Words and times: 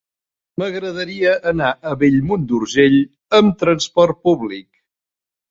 M'agradaria 0.61 1.33
anar 1.51 1.67
a 1.91 1.93
Bellmunt 2.05 2.47
d'Urgell 2.53 2.97
amb 3.41 3.61
trasport 3.61 4.21
públic. 4.31 4.69